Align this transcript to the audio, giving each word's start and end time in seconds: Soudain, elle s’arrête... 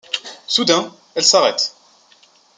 Soudain, 0.47 0.95
elle 1.13 1.23
s’arrête... 1.23 1.75